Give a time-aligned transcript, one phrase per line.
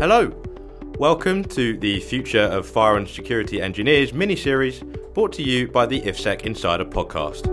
[0.00, 0.30] Hello,
[0.96, 5.86] welcome to the Future of Fire and Security Engineers mini series brought to you by
[5.86, 7.48] the IFSEC Insider podcast.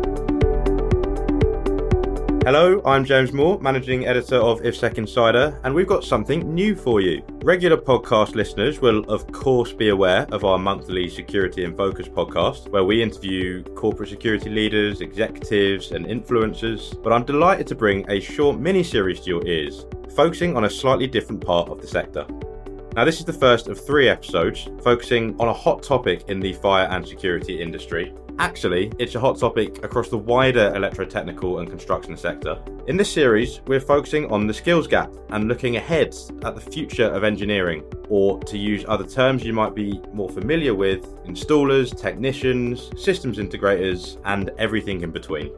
[2.43, 7.01] Hello, I'm James Moore, managing editor of IFSEC Insider, and we've got something new for
[7.01, 7.23] you.
[7.43, 12.69] Regular podcast listeners will, of course, be aware of our monthly Security in Focus podcast,
[12.69, 17.01] where we interview corporate security leaders, executives, and influencers.
[17.01, 20.69] But I'm delighted to bring a short mini series to your ears, focusing on a
[20.69, 22.25] slightly different part of the sector.
[22.95, 26.53] Now, this is the first of three episodes focusing on a hot topic in the
[26.53, 28.13] fire and security industry.
[28.39, 32.57] Actually, it's a hot topic across the wider electrotechnical and construction sector.
[32.87, 37.05] In this series, we're focusing on the skills gap and looking ahead at the future
[37.05, 42.91] of engineering, or to use other terms you might be more familiar with, installers, technicians,
[43.01, 45.51] systems integrators, and everything in between.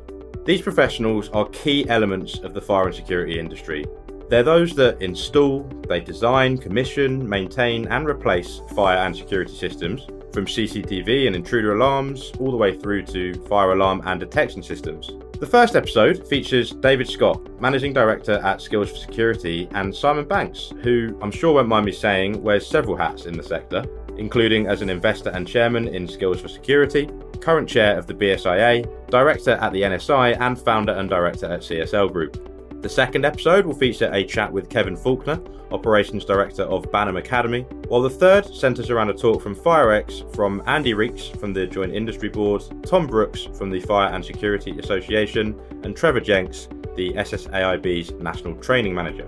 [0.45, 3.85] These professionals are key elements of the fire and security industry,
[4.29, 10.45] they're those that install, they design, commission, maintain, and replace fire and security systems, from
[10.45, 15.11] CCTV and intruder alarms all the way through to fire alarm and detection systems.
[15.39, 20.73] The first episode features David Scott, Managing Director at Skills for Security, and Simon Banks,
[20.83, 23.85] who I'm sure won't mind me saying wears several hats in the sector,
[24.17, 29.09] including as an investor and chairman in Skills for Security, current chair of the BSIA,
[29.09, 32.56] director at the NSI, and founder and director at CSL Group.
[32.81, 37.61] The second episode will feature a chat with Kevin Faulkner, Operations Director of Banham Academy,
[37.87, 41.95] while the third centres around a talk from FIREX from Andy Reeks from the Joint
[41.95, 48.11] Industry Board, Tom Brooks from the Fire and Security Association, and Trevor Jenks, the SSAIB's
[48.21, 49.27] National Training Manager.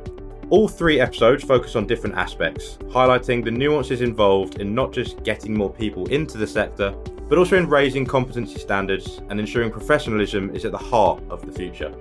[0.51, 5.57] All three episodes focus on different aspects, highlighting the nuances involved in not just getting
[5.57, 6.91] more people into the sector,
[7.27, 11.51] but also in raising competency standards and ensuring professionalism is at the heart of the
[11.51, 11.91] future.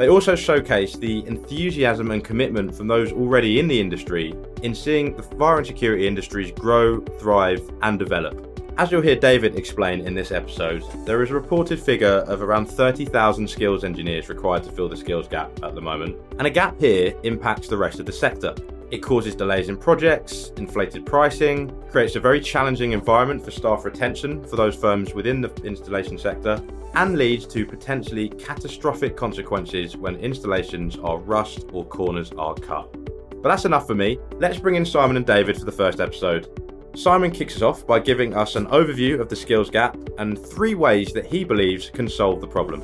[0.00, 5.14] They also showcase the enthusiasm and commitment from those already in the industry in seeing
[5.14, 8.46] the fire and security industries grow, thrive, and develop.
[8.78, 12.64] As you'll hear David explain in this episode, there is a reported figure of around
[12.64, 16.80] 30,000 skills engineers required to fill the skills gap at the moment, and a gap
[16.80, 18.54] here impacts the rest of the sector.
[18.90, 24.42] It causes delays in projects, inflated pricing, creates a very challenging environment for staff retention
[24.44, 26.60] for those firms within the installation sector,
[26.94, 32.92] and leads to potentially catastrophic consequences when installations are rushed or corners are cut.
[33.40, 34.18] But that's enough for me.
[34.38, 36.48] Let's bring in Simon and David for the first episode.
[36.96, 40.74] Simon kicks us off by giving us an overview of the skills gap and three
[40.74, 42.82] ways that he believes can solve the problem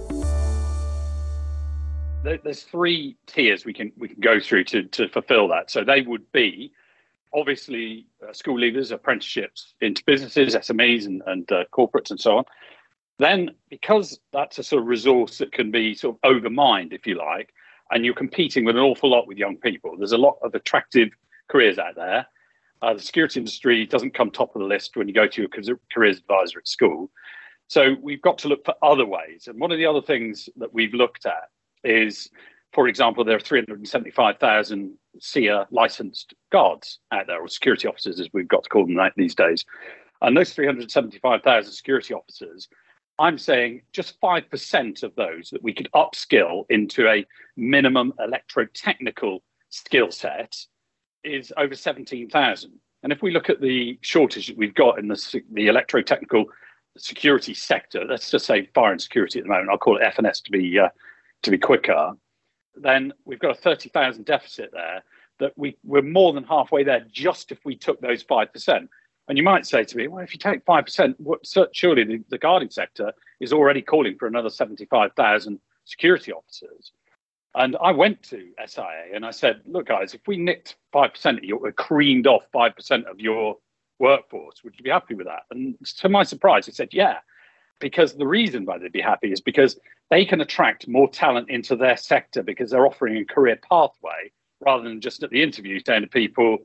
[2.42, 5.70] there's three tiers we can we can go through to to fulfill that.
[5.70, 6.72] So they would be
[7.34, 12.44] obviously uh, school leavers, apprenticeships into businesses, SMEs, and, and uh, corporates, and so on.
[13.19, 17.16] Then, because that's a sort of resource that can be sort of overmined, if you
[17.16, 17.53] like,
[17.91, 21.10] and you're competing with an awful lot with young people, there's a lot of attractive
[21.48, 22.26] careers out there.
[22.82, 25.78] Uh, the security industry doesn't come top of the list when you go to your
[25.92, 27.10] careers advisor at school.
[27.69, 29.48] So we've got to look for other ways.
[29.48, 31.48] And one of the other things that we've looked at
[31.86, 32.28] is,
[32.72, 38.48] for example, there are 375,000 SIA licensed guards out there, or security officers, as we've
[38.48, 39.64] got to call them these days.
[40.22, 42.69] And those 375,000 security officers,
[43.19, 47.24] I'm saying just 5% of those that we could upskill into a
[47.56, 50.56] minimum electrotechnical skill set
[51.24, 52.72] is over 17,000.
[53.03, 56.44] And if we look at the shortage that we've got in the, the electrotechnical
[56.97, 60.42] security sector, let's just say fire and security at the moment, I'll call it FNS
[60.44, 60.88] to be uh,
[61.47, 62.12] to be quicker,
[62.75, 65.03] then we've got a 30,000 deficit there
[65.39, 68.89] that we, we're more than halfway there just if we took those 5%.
[69.29, 72.39] And you might say to me, well, if you take 5%, what, surely the, the
[72.39, 76.93] guarding sector is already calling for another 75,000 security officers.
[77.55, 81.45] And I went to SIA and I said, look, guys, if we nicked 5% of
[81.45, 83.57] your, creamed off 5% of your
[83.99, 85.43] workforce, would you be happy with that?
[85.51, 87.19] And to my surprise, he said, yeah
[87.78, 89.78] because the reason why they'd be happy is because
[90.10, 94.84] they can attract more talent into their sector because they're offering a career pathway rather
[94.84, 96.59] than just at the interview saying to people,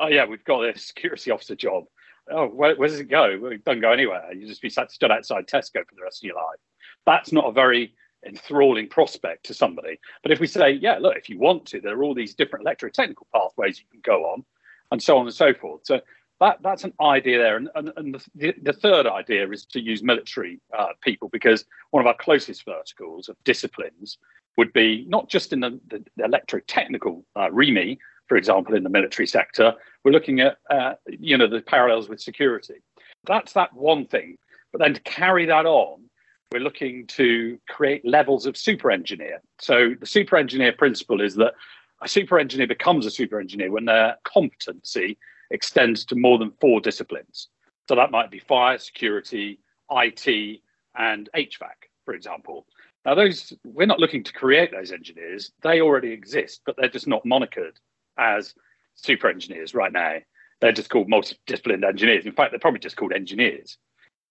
[0.00, 1.84] "Oh yeah, we've got a security officer job."
[2.30, 3.38] Oh, where, where does it go?
[3.40, 4.30] Well, it doesn't go anywhere.
[4.34, 6.60] You just be sat, stood outside Tesco for the rest of your life.
[7.06, 7.94] That's not a very
[8.26, 9.98] enthralling prospect to somebody.
[10.22, 12.66] But if we say, yeah, look, if you want to, there are all these different
[12.66, 14.44] electrotechnical pathways you can go on,
[14.90, 15.82] and so on and so forth.
[15.84, 16.00] So
[16.40, 17.56] that that's an idea there.
[17.56, 22.00] And, and, and the, the third idea is to use military uh, people because one
[22.00, 24.18] of our closest verticals of disciplines
[24.56, 28.90] would be not just in the, the, the electrotechnical uh, REME, for example, in the
[28.90, 29.74] military sector.
[30.04, 32.82] We're looking at uh, you know the parallels with security.
[33.26, 34.36] That's that one thing.
[34.72, 36.02] But then to carry that on,
[36.52, 39.40] we're looking to create levels of super engineer.
[39.60, 41.54] So the super engineer principle is that
[42.02, 45.18] a super engineer becomes a super engineer when their competency
[45.50, 47.48] extends to more than four disciplines.
[47.88, 49.60] So that might be fire, security,
[49.90, 50.60] IT,
[50.96, 52.66] and HVAC, for example.
[53.04, 57.06] Now, those we're not looking to create those engineers; they already exist, but they're just
[57.06, 57.76] not monikered
[58.18, 58.54] as
[58.94, 60.16] super engineers right now.
[60.60, 62.26] They're just called multidisciplined engineers.
[62.26, 63.78] In fact, they're probably just called engineers.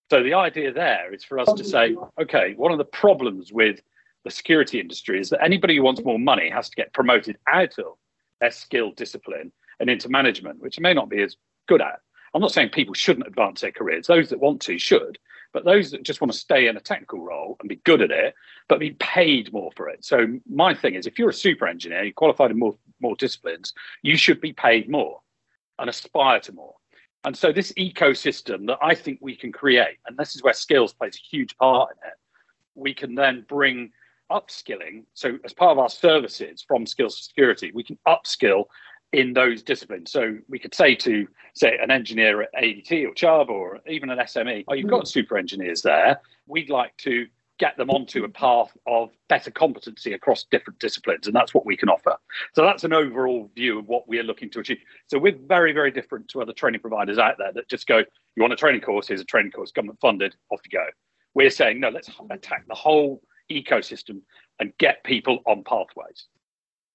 [0.09, 3.81] So the idea there is for us to say, okay, one of the problems with
[4.23, 7.77] the security industry is that anybody who wants more money has to get promoted out
[7.79, 7.97] of
[8.39, 11.35] their skilled discipline and into management, which may not be as
[11.68, 12.01] good at.
[12.33, 14.07] I'm not saying people shouldn't advance their careers.
[14.07, 15.18] Those that want to should,
[15.53, 18.12] but those that just want to stay in a technical role and be good at
[18.12, 18.35] it,
[18.68, 20.03] but be paid more for it.
[20.03, 23.74] So my thing is, if you're a super engineer, you're qualified in more more disciplines,
[24.01, 25.21] you should be paid more
[25.79, 26.75] and aspire to more.
[27.24, 30.94] And so this ecosystem that I think we can create, and this is where skills
[30.94, 32.15] plays a huge part in it,
[32.75, 33.91] we can then bring
[34.31, 35.03] upskilling.
[35.13, 38.65] So as part of our services from skills security, we can upskill
[39.13, 40.12] in those disciplines.
[40.12, 44.19] So we could say to say an engineer at ADT or Chubb or even an
[44.19, 45.07] SME, oh, you've got mm.
[45.07, 46.19] super engineers there.
[46.45, 47.27] We'd like to
[47.59, 51.25] get them onto a path of better competency across different disciplines.
[51.25, 52.15] And that's what we can offer.
[52.54, 54.77] So that's an overall view of what we are looking to achieve.
[55.07, 58.42] So we're very, very different to other training providers out there that just go, you
[58.42, 60.86] want a training course, here's a training course, government funded, off you go.
[61.33, 63.21] We're saying, no, let's attack the whole
[63.51, 64.21] ecosystem
[64.60, 66.27] and get people on pathways.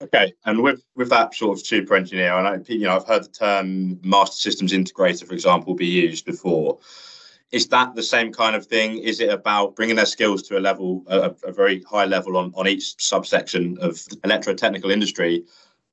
[0.03, 3.25] Okay, and with with that sort of super engineer, and I, you know, I've heard
[3.25, 6.79] the term master systems integrator, for example, be used before.
[7.53, 8.99] Is that the same kind of thing?
[8.99, 12.53] Is it about bringing their skills to a level, a, a very high level on
[12.57, 15.45] on each subsection of the electrotechnical industry,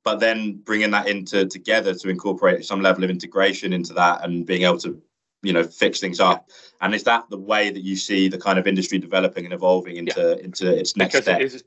[0.02, 4.44] but then bringing that into together to incorporate some level of integration into that and
[4.44, 5.00] being able to
[5.42, 6.48] you know fix things up
[6.80, 9.96] and is that the way that you see the kind of industry developing and evolving
[9.96, 10.44] into yeah.
[10.44, 11.64] into its next because step it is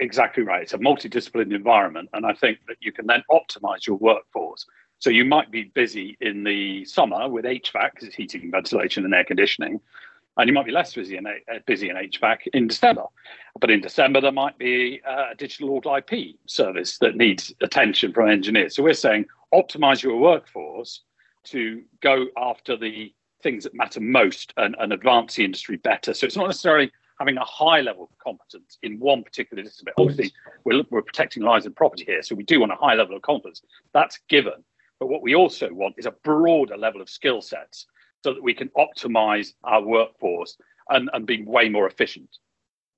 [0.00, 3.96] exactly right it's a multidisciplinary environment and i think that you can then optimize your
[3.96, 4.66] workforce
[4.98, 9.14] so you might be busy in the summer with hvac because it's heating ventilation and
[9.14, 9.80] air conditioning
[10.38, 11.32] and you might be less busy in uh,
[11.66, 13.02] busy in HVAC in December.
[13.60, 18.30] But in December, there might be a digital auto IP service that needs attention from
[18.30, 18.76] engineers.
[18.76, 21.02] So we're saying optimize your workforce
[21.50, 23.12] to go after the
[23.42, 26.12] things that matter most and, and advance the industry better.
[26.14, 29.94] So it's not necessarily having a high level of competence in one particular discipline.
[29.98, 30.32] Obviously,
[30.64, 33.22] we're, we're protecting lives and property here, so we do want a high level of
[33.22, 33.62] competence.
[33.92, 34.64] That's given.
[35.00, 37.86] But what we also want is a broader level of skill sets
[38.24, 40.56] so that we can optimize our workforce
[40.90, 42.38] and, and be way more efficient.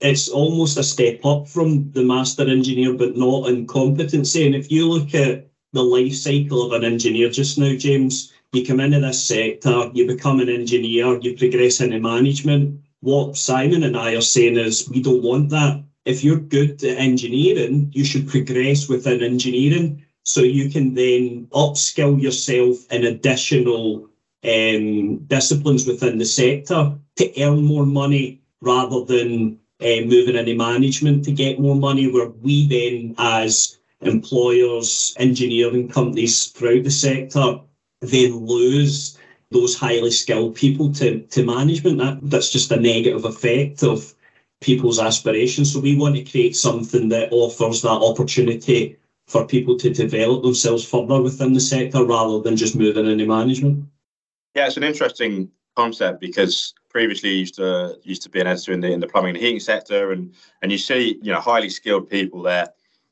[0.00, 4.46] It's almost a step up from the master engineer, but not in competency.
[4.46, 8.66] And if you look at the life cycle of an engineer just now, James, you
[8.66, 12.80] come into this sector, you become an engineer, you progress into management.
[13.00, 15.82] What Simon and I are saying is we don't want that.
[16.04, 22.20] If you're good at engineering, you should progress within engineering so you can then upskill
[22.20, 24.08] yourself in additional
[24.42, 31.24] um, disciplines within the sector to earn more money rather than uh, moving into management
[31.24, 37.60] to get more money, where we then, as employers, engineering companies throughout the sector,
[38.00, 39.18] then lose
[39.50, 41.98] those highly skilled people to, to management.
[41.98, 44.14] That, that's just a negative effect of
[44.60, 45.72] people's aspirations.
[45.72, 50.84] So we want to create something that offers that opportunity for people to develop themselves
[50.84, 53.84] further within the sector rather than just moving into management.
[54.54, 58.80] Yeah, it's an interesting concept because previously used to used to be an editor in
[58.80, 62.10] the in the plumbing and heating sector and and you see you know highly skilled
[62.10, 62.68] people there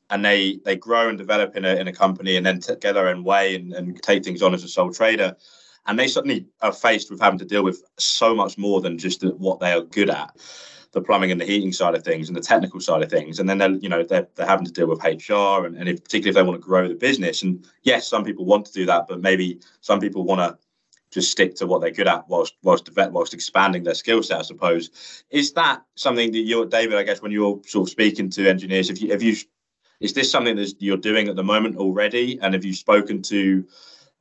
[0.09, 3.07] and they they grow and develop in a, in a company and then get their
[3.07, 5.35] own way and, and take things on as a sole trader
[5.87, 9.23] and they suddenly are faced with having to deal with so much more than just
[9.37, 10.35] what they are good at
[10.91, 13.47] the plumbing and the heating side of things and the technical side of things and
[13.47, 16.29] then they're you know they're, they're having to deal with hr and, and if, particularly
[16.29, 19.05] if they want to grow the business and yes some people want to do that
[19.07, 20.57] but maybe some people want to
[21.11, 24.39] just stick to what they're good at whilst whilst whilst expanding their skill set.
[24.39, 26.97] I suppose is that something that you're David.
[26.97, 29.35] I guess when you're sort of speaking to engineers, if you have you
[29.99, 32.39] is this something that you're doing at the moment already?
[32.41, 33.65] And have you spoken to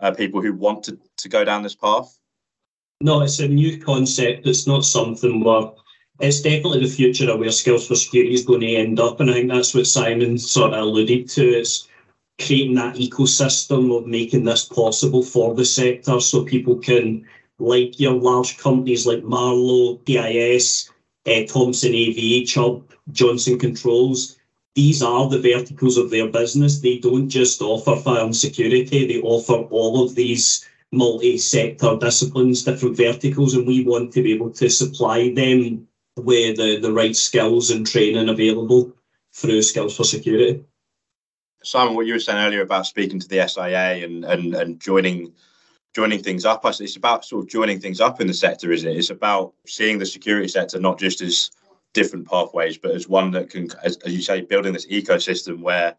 [0.01, 2.19] uh, people who want to, to go down this path?
[3.01, 4.47] No, it's a new concept.
[4.47, 5.71] It's not something where
[6.21, 9.21] it's definitely the future of where skills for security is going to end up.
[9.21, 11.43] And I think that's what Simon sort of alluded to.
[11.43, 11.87] It's
[12.45, 17.25] creating that ecosystem of making this possible for the sector so people can,
[17.61, 20.91] like your large companies like Marlowe, PIS,
[21.27, 24.38] uh, Thomson AV, Chubb, Johnson Controls,
[24.79, 26.79] these are the verticals of their business.
[26.79, 32.97] They don't just offer fire and security, they offer all of these multi-sector disciplines, different
[32.97, 37.73] verticals, and we want to be able to supply them with the, the right skills
[37.73, 38.93] and training available
[39.35, 40.63] through Skills for Security.
[41.65, 45.33] Simon, what you were saying earlier about speaking to the SIA and and, and joining
[45.93, 46.65] joining things up.
[46.65, 48.97] It's about sort of joining things up in the sector, isn't it?
[48.97, 51.51] It's about seeing the security sector not just as
[51.99, 55.97] different pathways, but as one that can, as, as you say, building this ecosystem where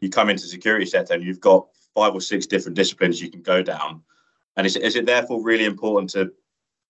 [0.00, 3.40] you come into security sector and you've got five or six different disciplines you can
[3.40, 4.02] go down.
[4.56, 6.30] And is, is it therefore really important to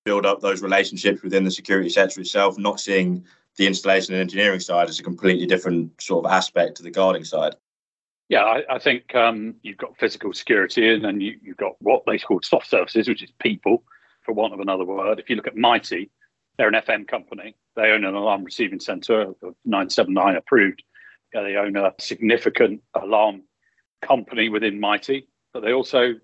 [0.04, 3.24] build up those relationships within the security sector itself, not seeing
[3.56, 7.24] the installation and engineering side as a completely different sort of aspect to the guarding
[7.24, 7.54] side?
[8.28, 12.02] Yeah, I, I think um, you've got physical security and then you, have got what
[12.04, 13.84] they call soft services, which is people,
[14.22, 15.20] for want of another word.
[15.20, 16.10] If you look at Mitie,
[16.58, 17.56] they're an FM company.
[17.76, 20.82] They own an alarm receiving centre of 979 approved.
[21.32, 23.42] Yeah, they own a significant alarm
[24.02, 26.14] company within Mitie, but they also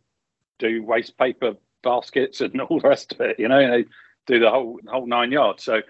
[0.58, 3.38] do waste paper baskets and all the rest of it.
[3.38, 3.84] You know, they
[4.26, 5.64] do the whole whole nine yards.
[5.64, 5.80] So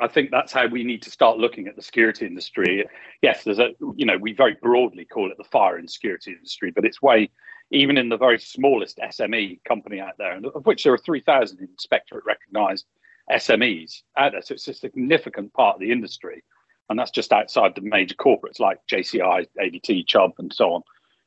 [0.00, 2.84] I think that's how we need to start looking at the security industry.
[3.22, 6.72] Yes, there's a, you know, we very broadly call it the fire and security industry,
[6.74, 7.30] but it's way,
[7.70, 12.24] even in the very smallest SME company out there, of which there are 3,000 inspectorate
[12.24, 12.86] recognized
[13.30, 14.42] SMEs out there.
[14.42, 16.42] So it's a significant part of the industry.
[16.90, 20.82] And that's just outside the major corporates like JCI, ADT, Chubb, and so on,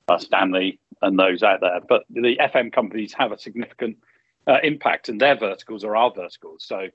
[0.08, 1.80] uh, Stanley, and those out there.
[1.88, 3.98] But the FM companies have a significant
[4.46, 6.64] uh, impact, and their verticals are our verticals.
[6.64, 6.88] So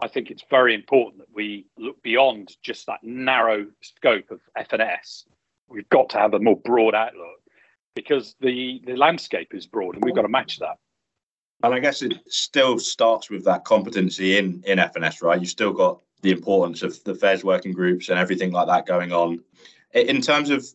[0.00, 5.24] I think it's very important that we look beyond just that narrow scope of FNS.
[5.68, 7.40] We've got to have a more broad outlook
[7.94, 10.76] because the, the landscape is broad and we've got to match that.
[11.62, 15.40] And I guess it still starts with that competency in, in FNS, right?
[15.40, 19.12] You've still got the importance of the FESS working groups and everything like that going
[19.12, 19.42] on.
[19.94, 20.66] In terms of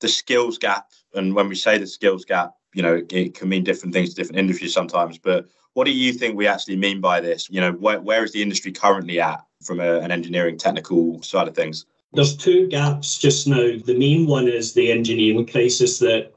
[0.00, 3.64] the skills gap, and when we say the skills gap, you know, it can mean
[3.64, 7.20] different things to different industries sometimes, but what do you think we actually mean by
[7.20, 7.48] this?
[7.50, 11.48] You know, where, where is the industry currently at from a, an engineering technical side
[11.48, 11.86] of things?
[12.12, 13.76] There's two gaps just now.
[13.84, 16.32] The main one is the engineering crisis that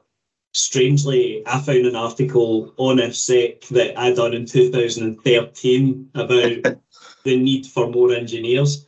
[0.52, 6.62] strangely I found an article on IFSEC that I'd done in 2013 about
[7.24, 8.86] the need for more engineers.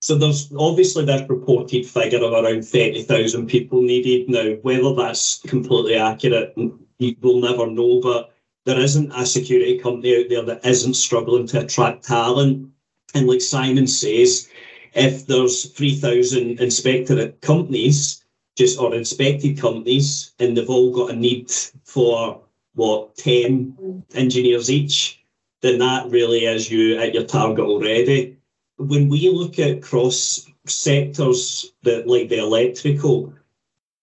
[0.00, 4.28] So there's obviously that reported figure of around 30,000 people needed.
[4.28, 10.28] Now, whether that's completely accurate, we'll never know, but there isn't a security company out
[10.28, 12.68] there that isn't struggling to attract talent.
[13.14, 14.48] And like Simon says,
[14.94, 18.21] if there's 3,000 inspectorate companies,
[18.56, 21.50] just or inspected companies, and they've all got a need
[21.84, 22.42] for
[22.74, 25.22] what 10 engineers each,
[25.60, 28.36] then that really is you at your target already.
[28.76, 33.32] When we look at cross sectors that like the electrical,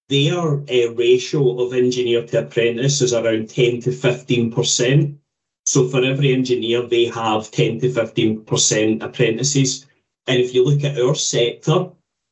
[0.07, 5.15] their uh, ratio of engineer to apprentice is around 10 to 15%.
[5.65, 9.85] So for every engineer, they have 10 to 15% apprentices.
[10.25, 11.91] And if you look at our sector,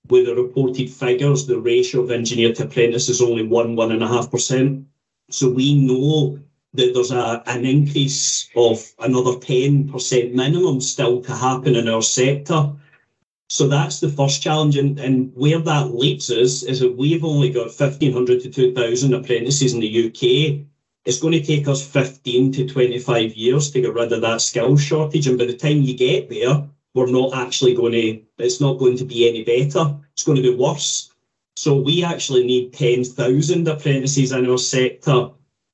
[0.09, 4.03] with the reported figures, the ratio of engineer to apprentice is only one, one and
[4.03, 4.85] a half percent.
[5.29, 6.39] So we know
[6.73, 12.71] that there's a, an increase of another 10% minimum still to happen in our sector.
[13.49, 14.77] So that's the first challenge.
[14.77, 19.73] And, and where that leads us is that we've only got 1,500 to 2,000 apprentices
[19.73, 20.65] in the UK.
[21.05, 24.83] It's going to take us 15 to 25 years to get rid of that skills
[24.83, 25.27] shortage.
[25.27, 28.97] And by the time you get there, we're not actually going to, it's not going
[28.97, 29.95] to be any better.
[30.13, 31.13] It's going to be worse.
[31.55, 35.29] So we actually need 10,000 apprentices in our sector,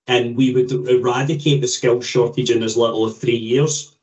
[0.08, 3.96] and we would eradicate the skills shortage in as little as three years.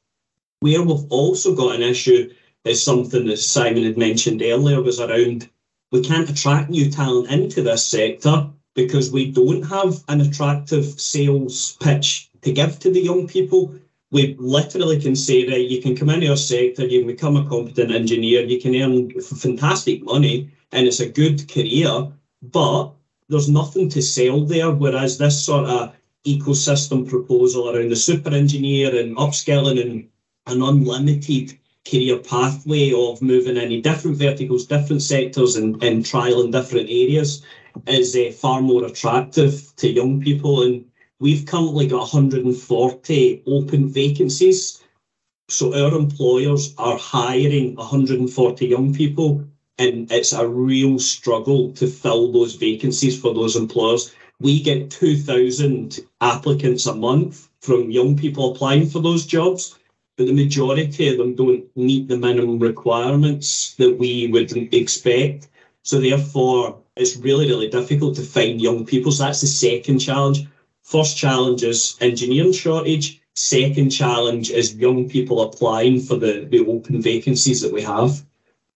[0.61, 2.33] Where we've also got an issue
[2.65, 5.49] is something that Simon had mentioned earlier was around
[5.93, 11.77] we can't attract new talent into this sector because we don't have an attractive sales
[11.81, 13.75] pitch to give to the young people.
[14.13, 17.49] We literally can say that you can come into our sector, you can become a
[17.49, 22.09] competent engineer, you can earn fantastic money, and it's a good career,
[22.43, 22.93] but
[23.29, 24.71] there's nothing to sell there.
[24.71, 25.95] Whereas this sort of
[26.27, 30.09] ecosystem proposal around the super engineer and upskilling and
[30.47, 31.57] an unlimited
[31.89, 37.43] career pathway of moving into different verticals, different sectors, and, and trial in different areas
[37.87, 40.63] is uh, far more attractive to young people.
[40.63, 40.85] And
[41.21, 44.83] we've currently got 140 open vacancies.
[45.49, 49.45] So our employers are hiring 140 young people,
[49.79, 54.15] and it's a real struggle to fill those vacancies for those employers.
[54.41, 59.79] We get 2,000 applicants a month from young people applying for those jobs
[60.21, 65.49] but the majority of them don't meet the minimum requirements that we would expect.
[65.83, 69.13] So therefore, it's really, really difficult to find young people.
[69.13, 70.47] So that's the second challenge.
[70.91, 73.23] First challenge is engineering shortage.
[73.37, 78.25] Second challenge is young people applying for the, the open vacancies that we have.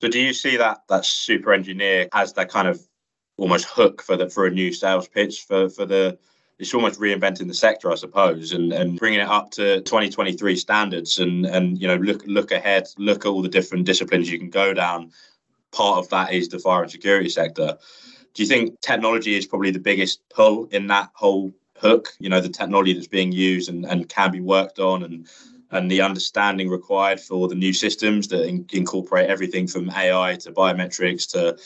[0.01, 2.81] So do you see that that super engineer as that kind of
[3.37, 6.17] almost hook for the for a new sales pitch for for the
[6.61, 11.19] it's almost reinventing the sector, I suppose, and, and bringing it up to 2023 standards,
[11.19, 14.51] and and you know look look ahead, look at all the different disciplines you can
[14.51, 15.11] go down.
[15.73, 17.77] Part of that is the fire and security sector.
[18.35, 22.15] Do you think technology is probably the biggest pull in that whole hook?
[22.19, 25.29] You know, the technology that's being used and, and can be worked on, and
[25.71, 30.53] and the understanding required for the new systems that in, incorporate everything from AI to
[30.53, 31.59] biometrics to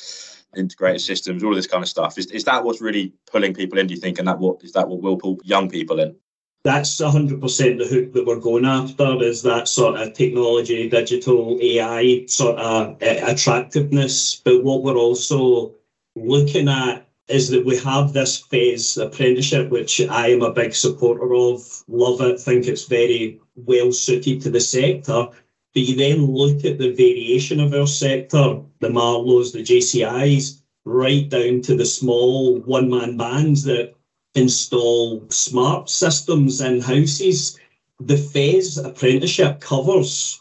[0.59, 2.19] integrated systems, all of this kind of stuff.
[2.19, 3.87] Is, is that what's really pulling people in?
[3.87, 6.17] Do you think, and that what is that what will pull young people in?
[6.65, 12.27] That's 100% the hook that we're going after is that sort of technology, digital AI
[12.27, 14.37] sort of uh, attractiveness.
[14.45, 15.75] But what we're also
[16.17, 21.35] looking at is that we have this FESS apprenticeship, which I am a big supporter
[21.35, 25.28] of, love it, think it's very well suited to the sector.
[25.75, 31.28] But you then look at the variation of our sector, the Marlowes, the JCIs, right
[31.28, 33.94] down to the small one man bands that
[34.35, 37.58] install smart systems in houses.
[38.00, 40.40] The FESS apprenticeship covers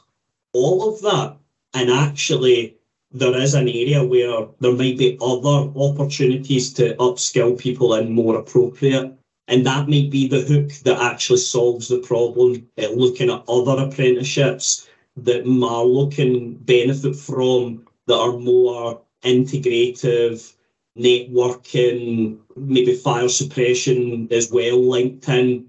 [0.54, 1.38] all of that.
[1.74, 2.77] And actually,
[3.20, 8.38] there is an area where there might be other opportunities to upskill people in more
[8.38, 9.14] appropriate.
[9.48, 13.84] And that might be the hook that actually solves the problem, uh, looking at other
[13.84, 20.54] apprenticeships that Marlowe can benefit from that are more integrative,
[20.98, 25.68] networking, maybe fire suppression as well, linked in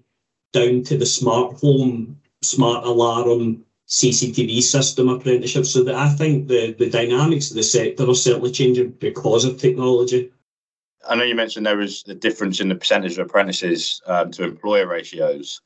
[0.53, 5.67] down to the smart home, smart alarm, CCTV system apprenticeship.
[5.67, 9.59] So that I think the, the dynamics of the sector are certainly changing because of
[9.59, 10.31] technology.
[11.09, 14.45] I know you mentioned there was a difference in the percentage of apprentices um, to
[14.45, 15.61] employer ratios.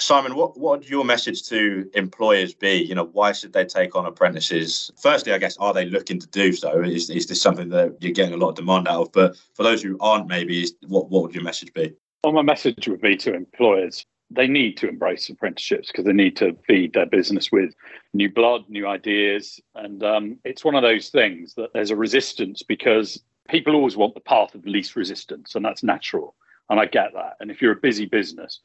[0.00, 2.72] Simon, what, what would your message to employers be?
[2.72, 4.90] You know, why should they take on apprentices?
[5.00, 6.82] Firstly, I guess, are they looking to do so?
[6.82, 9.12] Is, is this something that you're getting a lot of demand out of?
[9.12, 11.94] But for those who aren't, maybe, is, what, what would your message be?
[12.24, 16.36] Well, my message would be to employers they need to embrace apprenticeships because they need
[16.36, 17.74] to feed their business with
[18.12, 19.60] new blood, new ideas.
[19.74, 24.14] And um, it's one of those things that there's a resistance because people always want
[24.14, 26.34] the path of least resistance, and that's natural.
[26.70, 27.36] And I get that.
[27.40, 28.60] And if you're a busy business,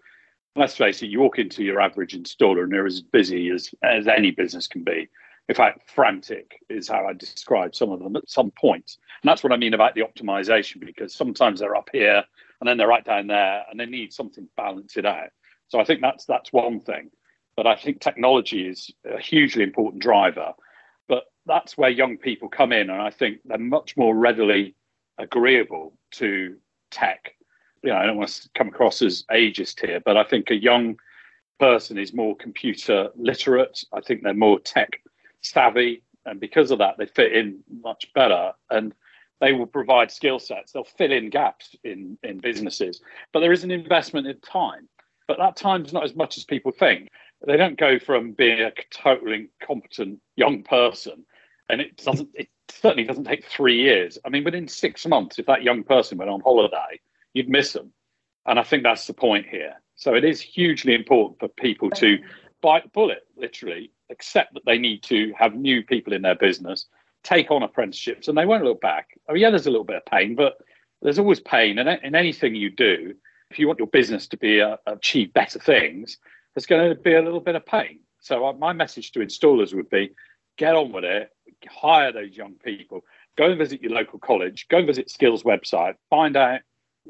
[0.56, 4.08] let's face it, you walk into your average installer and they're as busy as, as
[4.08, 5.10] any business can be.
[5.50, 8.98] In fact, frantic is how I describe some of them at some points.
[9.22, 12.24] And that's what I mean about the optimization, because sometimes they're up here
[12.62, 15.30] and then they're right down there and they need something to balance it out.
[15.70, 17.10] So I think that's that's one thing.
[17.56, 20.54] But I think technology is a hugely important driver.
[21.08, 24.76] But that's where young people come in, and I think they're much more readily
[25.18, 26.56] agreeable to
[26.92, 27.36] tech
[27.84, 30.56] you know, I don't want to come across as ageist here, but I think a
[30.56, 30.98] young
[31.60, 33.84] person is more computer literate.
[33.94, 35.02] I think they're more tech
[35.42, 36.04] savvy.
[36.26, 38.94] And because of that, they fit in much better and
[39.40, 40.72] they will provide skill sets.
[40.72, 43.02] They'll fill in gaps in, in businesses.
[43.32, 44.88] But there is an investment in time.
[45.30, 47.08] But that time's not as much as people think.
[47.46, 51.24] They don't go from being a totally incompetent young person.
[51.70, 54.18] And it doesn't, it certainly doesn't take three years.
[54.26, 57.00] I mean, within six months, if that young person went on holiday,
[57.36, 57.94] you'd miss them.
[58.48, 59.76] And I think that's the point here.
[59.94, 62.18] So it is hugely important for people to
[62.64, 66.88] bite the bullet, literally, accept that they need to have new people in their business,
[67.22, 69.10] take on apprenticeships, and they won't look back.
[69.30, 70.58] Oh, yeah, there's a little bit of pain, but
[71.04, 71.78] there's always pain.
[71.78, 73.14] And in anything you do,
[73.52, 76.18] if you want your business to be uh, achieve better things,
[76.54, 78.00] there's going to be a little bit of pain.
[78.20, 80.12] So uh, my message to installers would be
[80.58, 81.30] get on with it,
[81.70, 83.02] hire those young people,
[83.38, 86.62] go and visit your local college, go and visit Skills website, find out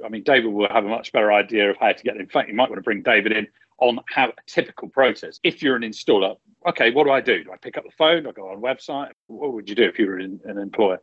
[0.04, 2.18] I mean, David will have a much better idea of how to get.
[2.18, 3.48] In fact, you might want to bring David in
[3.80, 5.40] on how a typical process.
[5.44, 7.44] If you're an installer, okay, what do I do?
[7.44, 8.24] Do I pick up the phone?
[8.24, 9.12] Do I go on website?
[9.28, 11.00] What would you do if you were an, an employer?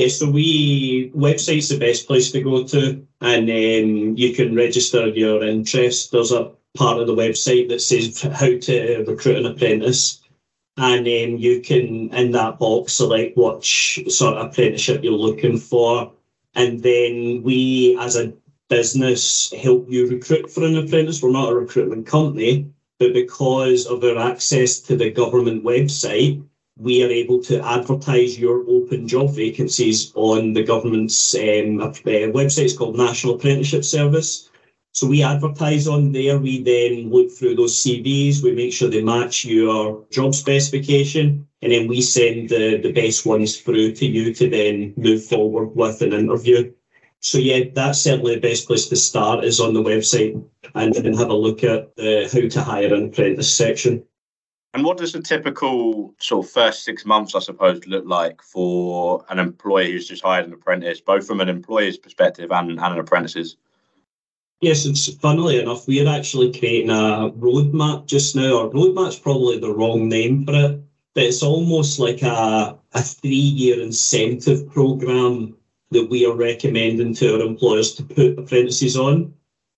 [0.00, 5.08] Yeah, so we website's the best place to go to, and um, you can register
[5.08, 6.10] your interest.
[6.10, 10.22] There's a part of the website that says how to recruit an apprentice,
[10.78, 16.12] and um, you can in that box select what sort of apprenticeship you're looking for
[16.54, 18.32] and then we, as a
[18.68, 21.22] business, help you recruit for an apprentice.
[21.22, 26.42] We're not a recruitment company, but because of our access to the government website,
[26.80, 31.92] we are able to advertise your open job vacancies on the government's um, uh,
[32.32, 32.64] website.
[32.64, 34.48] It's called National Apprenticeship Service.
[34.92, 36.38] So we advertise on there.
[36.38, 38.42] We then look through those CVs.
[38.42, 43.26] We make sure they match your job specification, and then we send the, the best
[43.26, 46.72] ones through to you to then move forward with an interview.
[47.20, 50.42] So yeah, that's certainly the best place to start is on the website
[50.74, 54.02] and then have a look at the how to hire an apprentice section.
[54.72, 59.24] And what does the typical sort of first six months, I suppose, look like for
[59.28, 62.98] an employee who's just hired an apprentice, both from an employer's perspective and, and an
[62.98, 63.56] apprentice's?
[64.60, 68.58] Yes, it's funnily enough, we're actually creating a roadmap just now.
[68.60, 70.80] Our roadmap's probably the wrong name for it,
[71.14, 75.56] but it's almost like a, a three year incentive program
[75.90, 79.34] that we are recommending to our employers to put apprentices on.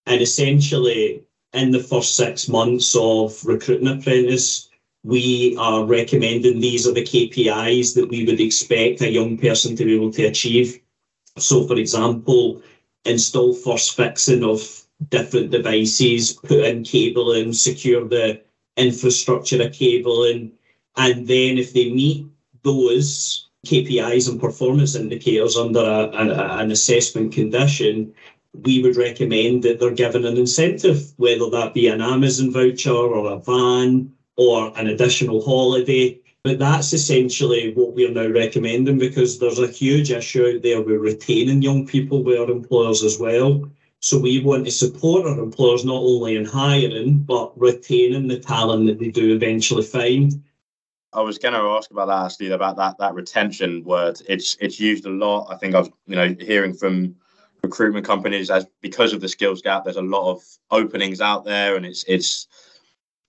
[0.07, 1.23] And essentially,
[1.55, 4.69] in the first six months of recruiting apprentice,
[5.05, 9.85] we are recommending these are the KPIs that we would expect a young person to
[9.85, 10.81] be able to achieve.
[11.39, 12.63] So, for example,
[13.05, 14.61] install first fixing of
[15.09, 18.41] different devices, put in cabling, secure the
[18.77, 20.53] infrastructure of cabling,
[20.97, 22.27] and then if they meet
[22.63, 28.15] those KPIs and performance indicators under an assessment condition,
[28.53, 33.33] we would recommend that they're given an incentive, whether that be an Amazon voucher or
[33.33, 36.19] a van or an additional holiday.
[36.45, 41.01] But that's essentially what we're now recommending because there's a huge issue out there with
[41.01, 43.71] retaining young people with our employers as well.
[44.01, 48.87] So we want to support our employers not only in hiring, but retaining the talent
[48.87, 50.43] that they do eventually find.
[51.13, 54.21] I was going to ask about that actually about that that retention word.
[54.29, 55.47] It's it's used a lot.
[55.51, 57.15] I think I've you know hearing from
[57.63, 59.85] recruitment companies as because of the skills gap.
[59.85, 62.49] There's a lot of openings out there, and it's it's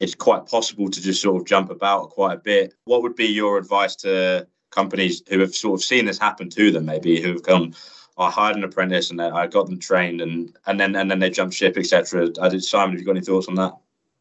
[0.03, 2.73] it's quite possible to just sort of jump about quite a bit.
[2.85, 6.71] What would be your advice to companies who have sort of seen this happen to
[6.71, 7.73] them, maybe who have come,
[8.17, 11.29] I hired an apprentice and I got them trained and and then and then they
[11.29, 12.29] jumped ship, etc.
[12.41, 13.73] I did Simon, have you got any thoughts on that?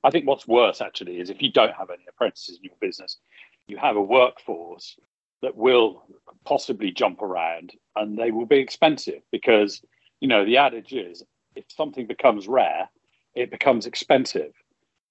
[0.05, 3.19] I think what's worse actually is if you don't have any apprentices in your business,
[3.67, 4.97] you have a workforce
[5.43, 6.05] that will
[6.45, 9.83] possibly jump around and they will be expensive because
[10.21, 11.23] you know the adage is
[11.55, 12.89] if something becomes rare,
[13.35, 14.53] it becomes expensive.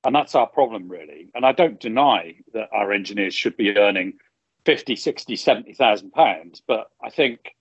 [0.03, 1.29] And that's our problem, really.
[1.35, 4.13] And I don't deny that our engineers should be earning
[4.65, 6.61] 50, 60, 70,000 pounds.
[6.65, 7.55] But I think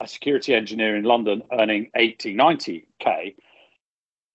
[0.00, 3.34] a security engineer in London earning 80, 90K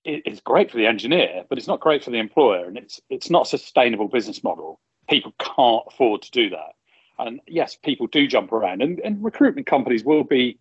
[0.05, 2.65] is great for the engineer, but it's not great for the employer.
[2.65, 4.79] And it's, it's not a sustainable business model.
[5.09, 6.75] People can't afford to do that.
[7.17, 10.57] And yes, people do jump around, and, and recruitment companies will be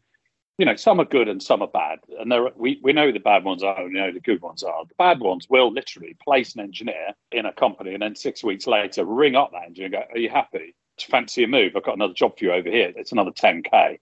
[0.58, 2.00] you know, some are good and some are bad.
[2.18, 4.84] And there, we, we know the bad ones are, we know the good ones are.
[4.84, 8.66] The bad ones will literally place an engineer in a company and then six weeks
[8.66, 10.74] later ring up that engineer and go, Are you happy?
[11.00, 11.76] Fancy a move?
[11.76, 12.92] I've got another job for you over here.
[12.96, 14.00] It's another 10K.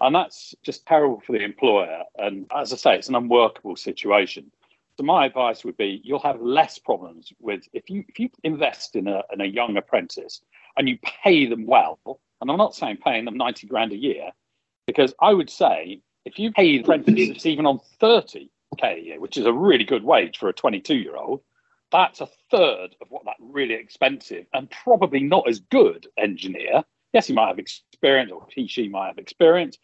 [0.00, 2.04] And that's just terrible for the employer.
[2.16, 4.52] And as I say, it's an unworkable situation.
[4.96, 8.94] So my advice would be you'll have less problems with if you if you invest
[8.96, 10.40] in a in a young apprentice
[10.76, 11.98] and you pay them well,
[12.40, 14.30] and I'm not saying paying them 90 grand a year,
[14.88, 18.48] because I would say if you pay the apprentices even on 30k
[18.82, 21.42] a year, which is a really good wage for a 22 year old,
[21.92, 26.82] that's a third of what that really expensive and probably not as good engineer.
[27.12, 29.76] Yes, he might have experience, or he, she might have experience,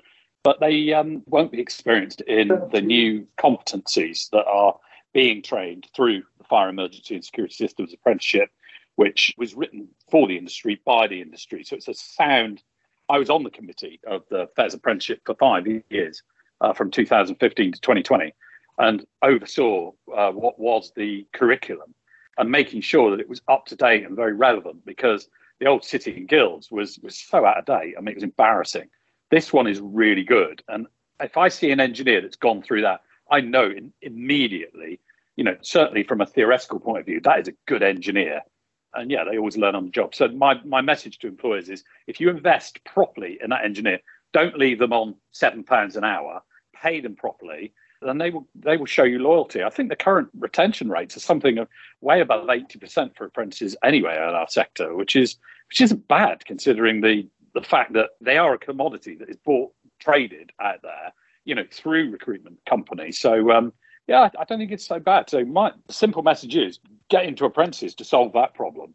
[0.43, 4.79] but they um, won't be experienced in the new competencies that are
[5.13, 8.49] being trained through the Fire Emergency and Security Systems Apprenticeship,
[8.97, 11.63] which was written for the industry by the industry.
[11.63, 12.63] So it's a sound
[13.09, 16.23] I was on the committee of the FESS apprenticeship for five years,
[16.61, 18.35] uh, from 2015 to 2020,
[18.79, 21.95] and oversaw uh, what was the curriculum
[22.39, 25.29] and making sure that it was up to date and very relevant because
[25.61, 27.95] the old City and Guilds was was so out of date.
[27.97, 28.89] I mean, it was embarrassing.
[29.31, 30.87] This one is really good, and
[31.21, 35.01] if I see an engineer that's gone through that, I know in, immediately.
[35.37, 38.43] You know, certainly from a theoretical point of view, that is a good engineer
[38.97, 40.15] and yeah, they always learn on the job.
[40.15, 44.01] So my my message to employers is if you invest properly in that engineer,
[44.33, 46.43] don't leave them on seven pounds an hour.
[46.75, 49.63] Pay them properly, then they will they will show you loyalty.
[49.63, 51.69] I think the current retention rates are something of
[52.01, 55.37] way above eighty percent for apprentices anyway in our sector, which is
[55.69, 59.73] which isn't bad considering the the fact that they are a commodity that is bought
[60.01, 61.13] traded out there,
[61.45, 63.19] you know, through recruitment companies.
[63.19, 63.73] So um,
[64.07, 65.31] yeah, I don't think it's so bad.
[65.31, 68.95] So my simple message is get into apprentices to solve that problem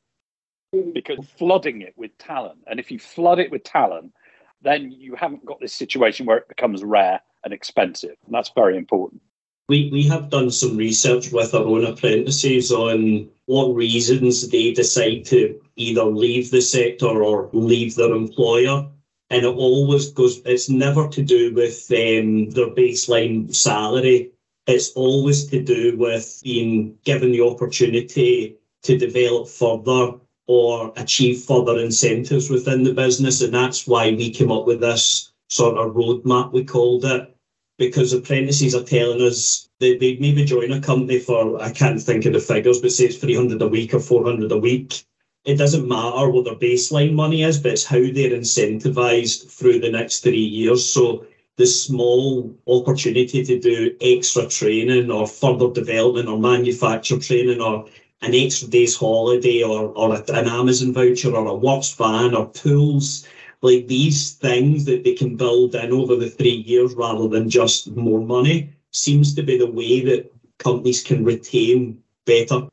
[0.93, 2.59] because flooding it with talent.
[2.67, 4.13] And if you flood it with talent,
[4.61, 8.15] then you haven't got this situation where it becomes rare and expensive.
[8.25, 9.21] And that's very important.
[9.67, 15.25] We, we have done some research with our own apprentices on what reasons they decide
[15.25, 18.87] to either leave the sector or leave their employer.
[19.29, 24.31] And it always goes, it's never to do with um, their baseline salary
[24.69, 30.13] it's always to do with being given the opportunity to develop further
[30.47, 33.41] or achieve further incentives within the business.
[33.41, 37.35] And that's why we came up with this sort of roadmap, we called it,
[37.77, 42.25] because apprentices are telling us they, they maybe join a company for, I can't think
[42.25, 45.03] of the figures, but say it's 300 a week or 400 a week.
[45.45, 49.91] it doesn't matter what their baseline money is, but it's how they're incentivized through the
[49.91, 50.87] next three years.
[50.87, 51.25] So
[51.59, 57.85] the small opportunity to do extra training or further development or manufacture training or
[58.21, 63.27] an extra day's holiday or, or an Amazon voucher or a Works van or tools,
[63.61, 67.91] like these things that they can build in over the three years rather than just
[67.91, 72.69] more money seems to be the way that companies can retain better.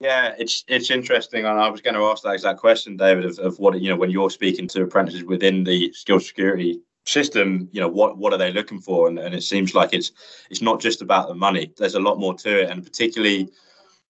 [0.00, 3.38] Yeah, it's it's interesting, and I was going to ask that exact question, David, of,
[3.38, 7.68] of what you know when you're speaking to apprentices within the skill security system.
[7.72, 9.08] You know, what what are they looking for?
[9.08, 10.12] And, and it seems like it's
[10.50, 11.72] it's not just about the money.
[11.76, 13.50] There's a lot more to it, and particularly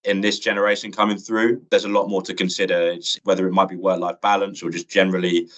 [0.05, 2.91] in this generation coming through, there's a lot more to consider.
[2.91, 5.49] It's whether it might be work life balance or just generally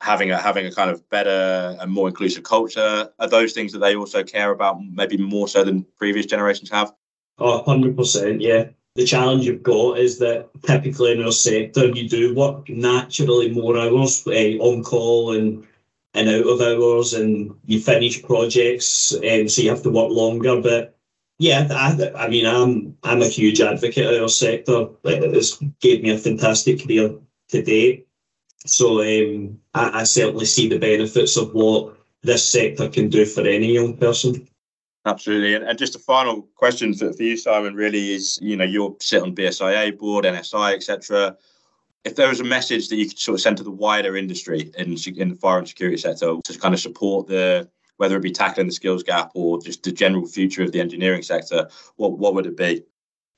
[0.00, 3.08] having a having a kind of better and more inclusive culture.
[3.18, 6.92] Are those things that they also care about, maybe more so than previous generations have?
[7.38, 8.68] Oh, 100%, yeah.
[8.94, 13.78] The challenge you've got is that typically in our sector, you do work naturally more
[13.78, 15.66] hours uh, on call and
[16.14, 20.60] and out of hours, and you finish projects, um, so you have to work longer.
[20.60, 20.98] But
[21.38, 24.88] yeah, I, I mean, I'm I'm a huge advocate of our sector.
[25.04, 27.14] It's gave me a fantastic career
[27.48, 28.06] to date.
[28.66, 33.40] So um, I, I certainly see the benefits of what this sector can do for
[33.40, 34.48] any young person.
[35.04, 35.54] Absolutely.
[35.54, 38.94] And, and just a final question for, for you, Simon, really is, you know, you're
[39.00, 41.36] sit on BSIA board, NSI, etc.
[42.04, 44.72] If there was a message that you could sort of send to the wider industry
[44.76, 48.32] in, in the fire and security sector to kind of support the whether it be
[48.32, 52.34] tackling the skills gap or just the general future of the engineering sector, what, what
[52.34, 52.82] would it be?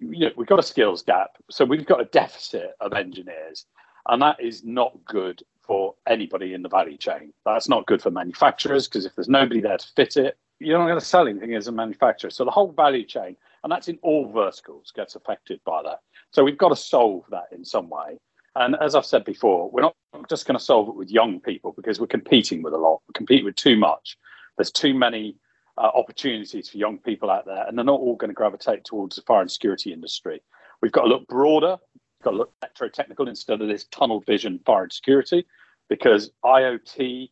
[0.01, 1.37] Yeah, we've got a skills gap.
[1.51, 3.67] So we've got a deficit of engineers,
[4.09, 7.33] and that is not good for anybody in the value chain.
[7.45, 10.87] That's not good for manufacturers because if there's nobody there to fit it, you're not
[10.87, 12.31] going to sell anything as a manufacturer.
[12.31, 16.01] So the whole value chain, and that's in all verticals, gets affected by that.
[16.31, 18.19] So we've got to solve that in some way.
[18.57, 19.97] And as I've said before, we're not
[20.29, 23.03] just going to solve it with young people because we're competing with a lot.
[23.09, 24.17] We're competing with too much.
[24.57, 25.37] There's too many
[25.77, 29.17] uh, opportunities for young people out there, and they're not all going to gravitate towards
[29.17, 30.41] the fire and security industry.
[30.81, 34.61] We've got to look broader, we've got to look electro-technical instead of this tunnel vision
[34.65, 35.45] fire and security,
[35.89, 37.31] because IoT,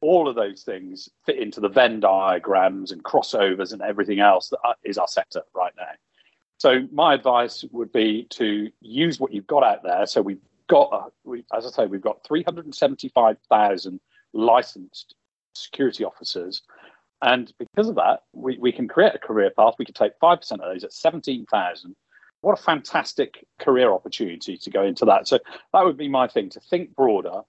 [0.00, 4.58] all of those things fit into the Venn diagrams and crossovers and everything else that
[4.64, 5.92] uh, our sector right now.
[6.58, 10.06] So my advice would be to use what you've got out there.
[10.06, 14.00] So we've got, a, we, as I say, we've got 375,000
[14.32, 15.14] licensed
[15.54, 16.62] security officers.
[17.22, 19.74] And because of that, we, we can create a career path.
[19.78, 21.96] We can take 5% of those at 17,000.
[22.40, 25.26] What a fantastic career opportunity to go into that.
[25.26, 25.38] So
[25.72, 27.40] that would be my thing to think broader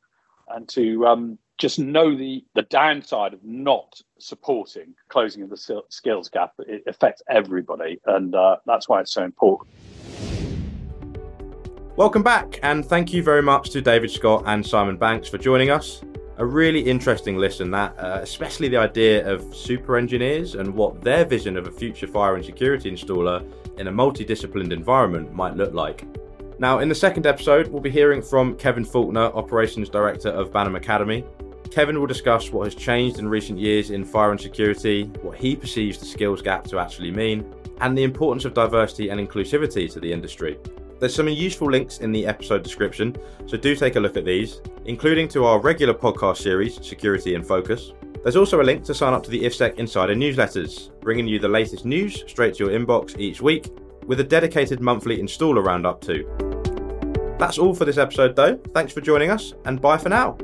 [0.47, 6.29] and to um, just know the, the downside of not supporting closing of the skills
[6.29, 6.53] gap.
[6.59, 7.99] It affects everybody.
[8.05, 9.69] And uh, that's why it's so important.
[11.97, 15.69] Welcome back, and thank you very much to David Scott and Simon Banks for joining
[15.69, 16.01] us.
[16.35, 21.23] A really interesting listen that uh, especially the idea of super engineers and what their
[21.23, 26.05] vision of a future fire and security installer in a multidisciplined environment might look like.
[26.59, 30.75] Now in the second episode we'll be hearing from kevin faulkner operations director of banham
[30.75, 31.23] academy.
[31.71, 35.55] Kevin will discuss what has changed in recent years in fire and security what he
[35.55, 40.01] perceives the skills gap to actually mean and the importance of diversity and inclusivity to
[40.01, 40.57] the industry
[40.99, 44.61] there's some useful links in the episode description, so do take a look at these,
[44.85, 47.91] including to our regular podcast series, Security in Focus.
[48.23, 51.47] There's also a link to sign up to the IFSEC Insider newsletters, bringing you the
[51.47, 53.69] latest news straight to your inbox each week,
[54.07, 56.27] with a dedicated monthly installer roundup too.
[57.37, 58.57] That's all for this episode though.
[58.73, 60.37] Thanks for joining us, and bye for now.